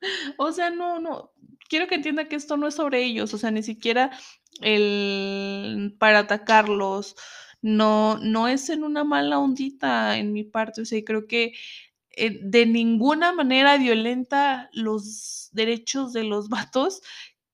[0.37, 1.31] o sea, no, no,
[1.73, 4.11] quiero que entienda que esto no es sobre ellos, o sea, ni siquiera
[4.61, 7.15] el para atacarlos,
[7.63, 11.53] no, no es en una mala ondita en mi parte, o sea, creo que
[12.11, 17.01] eh, de ninguna manera violenta los derechos de los vatos,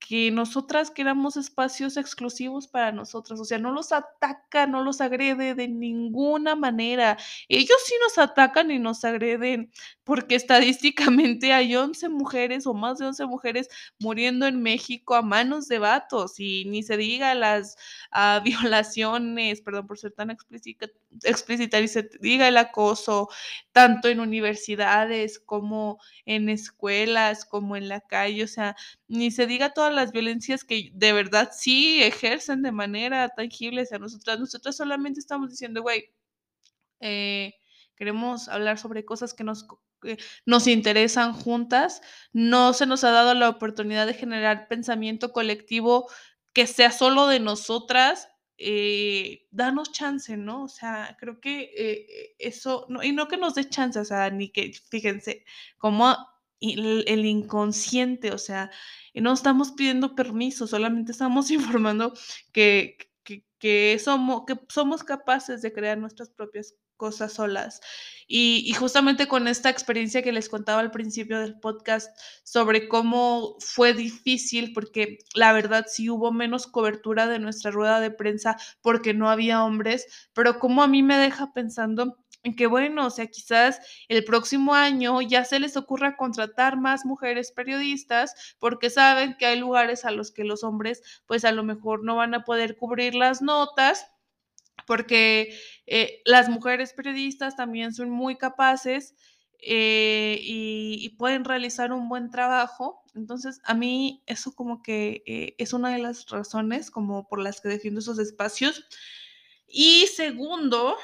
[0.10, 5.54] que nosotras queramos espacios exclusivos para nosotras, o sea, no los ataca, no los agrede
[5.54, 7.15] de ninguna manera.
[7.48, 9.72] Ellos sí nos atacan y nos agreden,
[10.04, 13.69] porque estadísticamente hay 11 mujeres o más de 11 mujeres
[14.00, 17.76] muriendo en México a manos de vatos y ni se diga las
[18.12, 20.88] uh, violaciones, perdón por ser tan explícita,
[21.24, 23.30] explícita, ni se diga el acoso,
[23.74, 28.76] tanto en universidades como en escuelas, como en la calle, o sea,
[29.10, 33.98] ni se diga todas las violencias que de verdad sí ejercen de manera tangible hacia
[33.98, 34.39] nosotras.
[34.39, 36.13] Nosotras solamente estamos diciendo, güey,
[37.02, 37.56] eh,
[37.95, 39.65] queremos hablar sobre cosas que nos,
[40.02, 42.02] que nos interesan juntas.
[42.34, 46.08] No se nos ha dado la oportunidad de generar pensamiento colectivo
[46.54, 48.30] que sea solo de nosotras.
[48.60, 50.65] Eh, danos chance, ¿no?
[50.65, 54.50] O sea, creo que eh, eso, y no que nos dé chance, o sea, ni
[54.52, 55.45] que, fíjense,
[55.80, 56.15] como
[56.62, 58.72] el, el inconsciente, o sea,
[59.13, 62.13] no estamos pidiendo permiso, solamente estamos informando
[62.52, 67.80] que, que, que, somos, que somos capaces de crear nuestras propias cosas solas.
[68.28, 73.93] Y, justamente con esta experiencia que les contaba al principio del podcast sobre cómo fue
[73.93, 79.32] difícil, porque la verdad sí hubo menos cobertura de nuestra rueda de prensa porque no
[79.32, 82.13] había hombres, pero como a mí me deja pensando en
[82.58, 87.52] que bueno, o sea, quizás el próximo año ya se les ocurra contratar más mujeres
[87.52, 92.04] periodistas porque saben que hay lugares a los que los hombres pues a lo mejor
[92.04, 94.08] no van a poder cubrir las notas
[94.88, 95.54] porque
[95.86, 99.15] eh, las mujeres periodistas también son muy capaces
[99.62, 103.04] eh, y, pueden realizar un buen trabajo.
[103.13, 107.60] Entonces, a mí eso como que eh, es una de las razones como por las
[107.60, 108.86] que defiendo esos espacios.
[109.67, 110.97] Y segundo,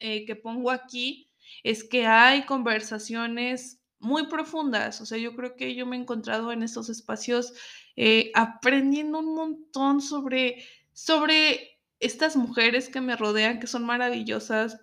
[0.00, 1.30] eh, que pongo aquí
[1.62, 5.00] es que hay conversaciones muy profundas.
[5.00, 7.52] O sea, yo creo que yo me he encontrado en estos espacios
[7.96, 14.80] eh, aprendiendo un montón sobre, sobre estas mujeres que me rodean, que son maravillosas,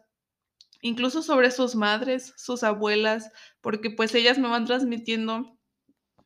[0.82, 5.58] incluso sobre sus madres, sus abuelas, porque pues ellas me van transmitiendo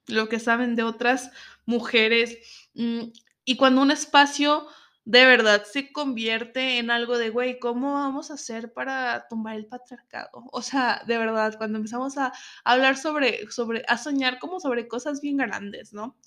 [0.08, 1.32] lo que saben de otras
[1.66, 2.38] mujeres.
[2.74, 3.12] Mm,
[3.46, 4.68] y cuando un espacio
[5.04, 9.66] de verdad se convierte en algo de, güey, ¿cómo vamos a hacer para tumbar el
[9.66, 10.46] patriarcado?
[10.52, 12.32] O sea, de verdad, cuando empezamos a
[12.64, 16.18] hablar sobre, sobre, a soñar como sobre cosas bien grandes, ¿no?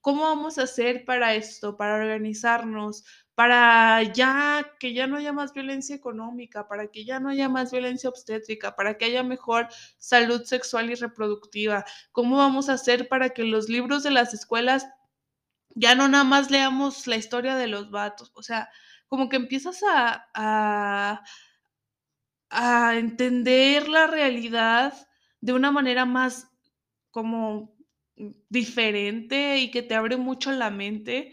[0.00, 3.04] ¿Cómo vamos a hacer para esto, para organizarnos,
[3.34, 7.70] para ya que ya no haya más violencia económica, para que ya no haya más
[7.70, 9.68] violencia obstétrica, para que haya mejor
[9.98, 11.84] salud sexual y reproductiva?
[12.12, 14.86] ¿Cómo vamos a hacer para que los libros de las escuelas
[15.74, 18.70] ya no nada más leamos la historia de los vatos, o sea,
[19.08, 21.22] como que empiezas a, a,
[22.50, 24.94] a entender la realidad
[25.40, 26.48] de una manera más
[27.10, 27.74] como
[28.48, 31.32] diferente y que te abre mucho la mente.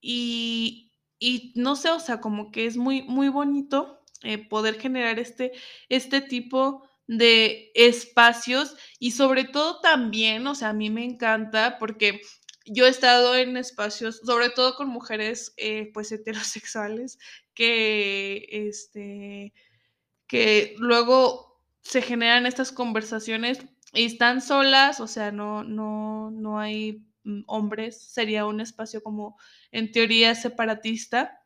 [0.00, 5.18] Y, y no sé, o sea, como que es muy, muy bonito eh, poder generar
[5.18, 5.52] este,
[5.88, 12.20] este tipo de espacios y sobre todo también, o sea, a mí me encanta porque
[12.66, 17.18] yo he estado en espacios, sobre todo con mujeres eh, pues heterosexuales,
[17.54, 19.52] que este
[20.26, 23.60] que luego se generan estas conversaciones
[23.92, 29.38] y están solas, o sea, no, no, no hay mm, hombres, sería un espacio como
[29.70, 31.40] en teoría separatista,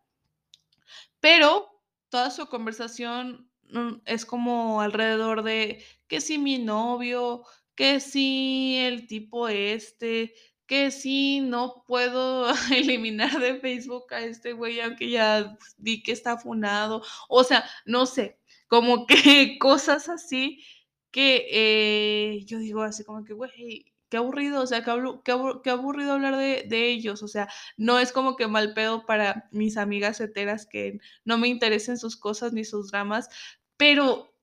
[1.20, 7.44] pero toda su conversación mm, es como alrededor de que si mi novio,
[7.74, 10.34] que si el tipo este,
[10.68, 16.38] que si no puedo eliminar de Facebook a este güey, aunque ya vi que está
[16.38, 18.38] funado, o sea, no sé,
[18.68, 20.62] como que cosas así
[21.10, 26.36] que eh, yo digo así como que, güey, qué aburrido, o sea, qué aburrido hablar
[26.36, 27.48] de, de ellos, o sea,
[27.78, 32.16] no es como que mal pedo para mis amigas heteras que no me interesen sus
[32.16, 33.28] cosas ni sus dramas,
[33.78, 34.37] pero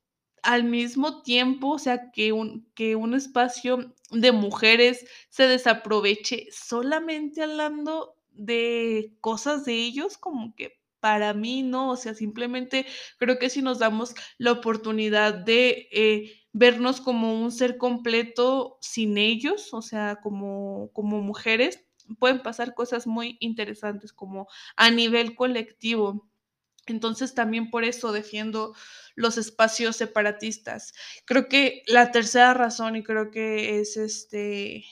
[0.45, 7.41] al mismo tiempo, o sea, que un, que un espacio de mujeres se desaproveche solamente
[7.41, 12.85] hablando de cosas de ellos, como que para mí no, o sea, simplemente
[13.17, 19.17] creo que si nos damos la oportunidad de eh, vernos como un ser completo sin
[19.17, 21.85] ellos, o sea, como, como mujeres,
[22.19, 26.27] pueden pasar cosas muy interesantes como a nivel colectivo.
[26.87, 28.75] Entonces también por eso defiendo
[29.15, 30.93] los espacios separatistas.
[31.25, 34.85] Creo que la tercera razón, y creo que es este,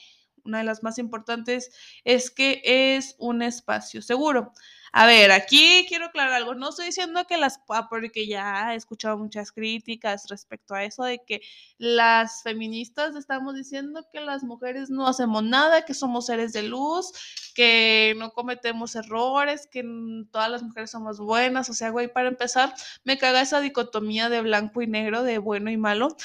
[0.44, 1.70] una de las más importantes,
[2.04, 4.52] es que es un espacio seguro.
[4.96, 6.54] A ver, aquí quiero aclarar algo.
[6.54, 11.02] No estoy diciendo que las, ah, porque ya he escuchado muchas críticas respecto a eso
[11.02, 11.40] de que
[11.78, 17.10] las feministas estamos diciendo que las mujeres no hacemos nada, que somos seres de luz,
[17.56, 19.82] que no cometemos errores, que
[20.30, 21.68] todas las mujeres somos buenas.
[21.70, 22.72] O sea, güey, para empezar,
[23.02, 26.16] me caga esa dicotomía de blanco y negro, de bueno y malo.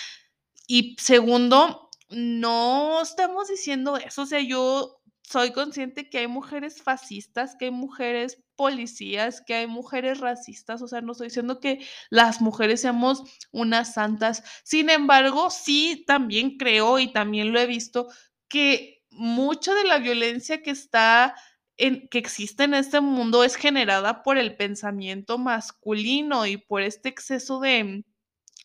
[0.68, 4.22] Y segundo, no estamos diciendo eso.
[4.24, 4.99] O sea, yo
[5.30, 10.82] soy consciente que hay mujeres fascistas, que hay mujeres policías, que hay mujeres racistas.
[10.82, 13.22] O sea, no estoy diciendo que las mujeres seamos
[13.52, 14.44] unas santas.
[14.64, 18.08] Sin embargo, sí también creo y también lo he visto
[18.48, 21.36] que mucha de la violencia que está
[21.78, 27.10] en, que existe en este mundo es generada por el pensamiento masculino y por este
[27.10, 28.04] exceso de,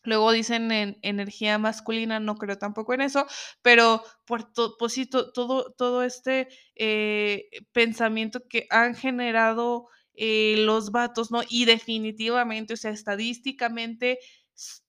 [0.04, 3.26] Luego dicen en energía masculina, no creo tampoco en eso,
[3.62, 10.56] pero por to, pues sí, to, todo, todo este eh, pensamiento que han generado eh,
[10.58, 11.42] los vatos, ¿no?
[11.48, 14.18] Y definitivamente, o sea, estadísticamente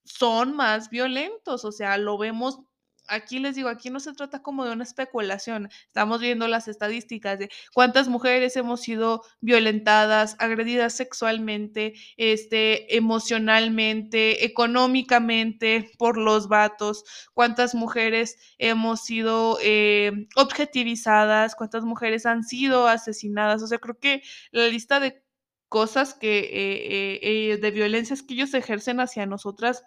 [0.04, 2.60] son más violentos, o sea, lo vemos
[3.08, 7.40] aquí les digo, aquí no se trata como de una especulación, estamos viendo las estadísticas
[7.40, 17.04] de cuántas mujeres hemos sido violentadas, agredidas sexualmente, este, emocionalmente, económicamente por los vatos,
[17.34, 24.22] cuántas mujeres hemos sido eh, objetivizadas, cuántas mujeres han sido asesinadas, o sea, creo que
[24.52, 25.24] la lista de
[25.70, 27.20] cosas que, eh,
[27.54, 29.84] eh, de violencias que ellos ejercen hacia nosotras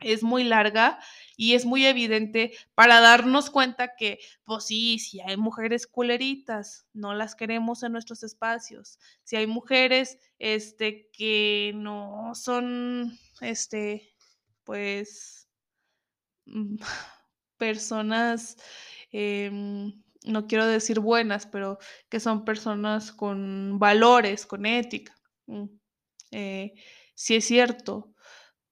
[0.00, 0.98] es muy larga
[1.36, 7.14] y es muy evidente para darnos cuenta que, pues sí, si hay mujeres culeritas, no
[7.14, 8.98] las queremos en nuestros espacios.
[9.24, 14.14] Si hay mujeres, este, que no son, este,
[14.64, 15.48] pues,
[16.46, 16.76] mm,
[17.58, 18.56] personas,
[19.12, 21.78] em, no quiero decir buenas, pero
[22.08, 25.14] que son personas con valores, con ética.
[25.46, 25.66] Mm,
[26.32, 26.74] eh,
[27.14, 28.14] sí es cierto,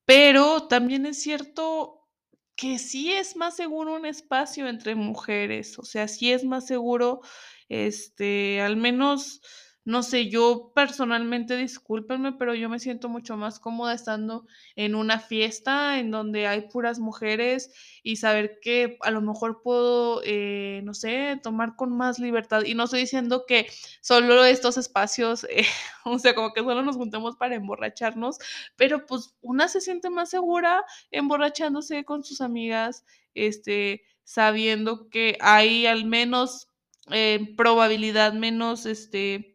[0.07, 2.09] pero también es cierto
[2.57, 7.21] que sí es más seguro un espacio entre mujeres, o sea, sí es más seguro,
[7.69, 9.41] este, al menos,
[9.85, 15.19] no sé, yo personalmente, discúlpenme, pero yo me siento mucho más cómoda estando en una
[15.19, 17.71] fiesta en donde hay puras mujeres
[18.03, 22.63] y saber que a lo mejor puedo, eh, no sé, tomar con más libertad.
[22.65, 23.67] Y no estoy diciendo que
[24.01, 25.67] solo estos espacios, eh,
[26.05, 28.39] o sea, como que solo nos juntemos para emborracharnos,
[28.77, 33.05] pero pues una se siente más segura emborrachándose con sus amigas,
[33.35, 36.69] este, sabiendo que hay al menos
[37.11, 39.54] eh, probabilidad, menos, este,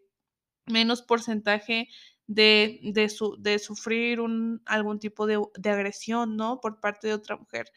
[0.69, 1.89] menos porcentaje
[2.27, 6.59] de, de, su, de sufrir un, algún tipo de, de agresión, ¿no?
[6.61, 7.71] Por parte de otra mujer.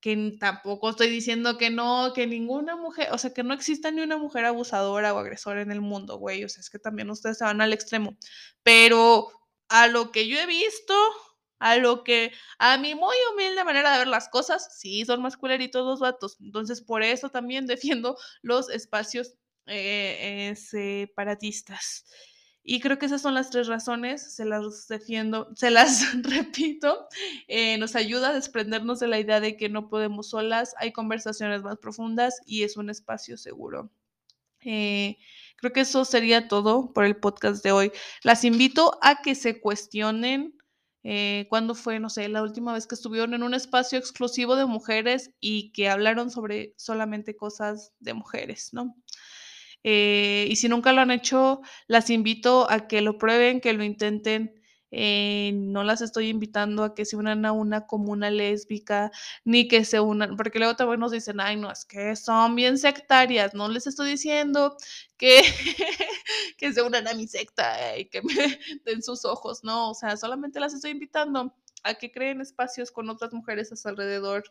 [0.00, 4.02] Que tampoco estoy diciendo que no, que ninguna mujer, o sea, que no exista ni
[4.02, 7.38] una mujer abusadora o agresora en el mundo, güey, o sea, es que también ustedes
[7.38, 8.16] se van al extremo,
[8.62, 9.28] pero
[9.68, 10.94] a lo que yo he visto,
[11.58, 15.36] a lo que, a mi muy humilde manera de ver las cosas, sí, son más
[15.36, 17.66] culeritos los vatos, entonces por eso también
[17.96, 19.34] defiendo los espacios
[19.68, 22.06] eh, eh, separatistas.
[22.62, 27.06] Y creo que esas son las tres razones, se las defiendo, se las repito,
[27.48, 31.62] eh, nos ayuda a desprendernos de la idea de que no podemos solas, hay conversaciones
[31.62, 33.90] más profundas y es un espacio seguro.
[34.60, 37.92] Creo que eso sería todo por el podcast de hoy.
[38.22, 40.58] Las invito a que se cuestionen
[41.48, 45.30] cuándo fue, no sé, la última vez que estuvieron en un espacio exclusivo de mujeres
[45.40, 48.94] y que hablaron sobre solamente cosas de mujeres, ¿no?
[49.84, 53.84] Eh, y si nunca lo han hecho, las invito a que lo prueben, que lo
[53.84, 54.54] intenten.
[54.90, 59.10] Eh, no las estoy invitando a que se unan a una comuna lésbica,
[59.44, 62.78] ni que se unan, porque luego también nos dicen, ay, no, es que son bien
[62.78, 64.76] sectarias, no les estoy diciendo
[65.18, 65.42] que,
[66.56, 68.32] que se unan a mi secta y que me
[68.86, 73.08] den sus ojos, no, o sea, solamente las estoy invitando a que creen espacios con
[73.10, 74.44] otras mujeres a su alrededor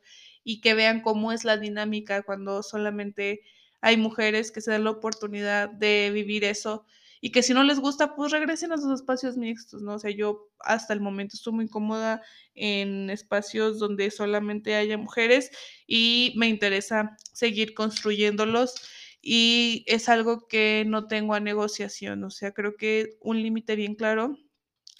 [0.44, 3.42] y que vean cómo es la dinámica cuando solamente
[3.82, 6.86] hay mujeres que se dan la oportunidad de vivir eso
[7.20, 9.96] y que si no les gusta, pues regresen a sus espacios mixtos, ¿no?
[9.96, 12.22] O sea, yo hasta el momento estoy muy cómoda
[12.54, 15.52] en espacios donde solamente haya mujeres
[15.88, 18.76] y me interesa seguir construyéndolos
[19.22, 23.96] y es algo que no tengo a negociación, o sea, creo que un límite bien
[23.96, 24.38] claro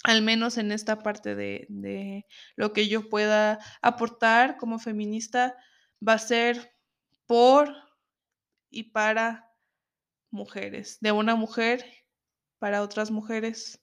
[0.04, 2.24] al menos en esta parte de, de,
[2.56, 5.56] lo que yo pueda aportar como feminista,
[6.06, 6.72] va a ser
[7.26, 7.87] por
[8.70, 9.52] y para
[10.30, 11.84] mujeres, de una mujer
[12.58, 13.80] para otras mujeres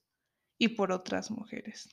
[0.58, 1.90] y por otras mujeres.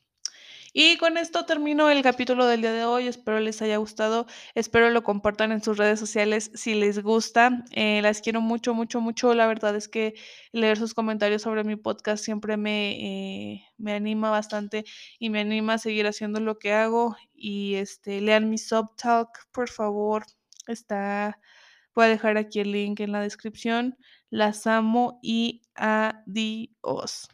[0.74, 3.06] Y con esto termino el capítulo del día de hoy.
[3.06, 4.26] Espero les haya gustado.
[4.54, 7.62] Espero lo compartan en sus redes sociales si les gusta.
[7.72, 9.34] Eh, las quiero mucho, mucho, mucho.
[9.34, 10.14] La verdad es que
[10.50, 12.92] leer sus comentarios sobre mi podcast siempre me,
[13.54, 14.84] eh, me anima bastante
[15.18, 17.16] y me anima a seguir haciendo lo que hago.
[17.34, 20.24] Y este, lean mi subtalk, por favor.
[20.66, 21.38] Está
[21.94, 23.96] Voy a dejar aquí el link en la descripción.
[24.30, 27.28] Las amo y adiós.